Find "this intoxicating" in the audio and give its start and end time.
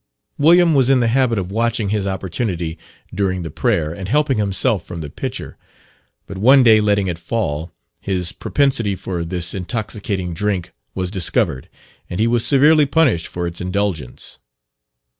9.23-10.33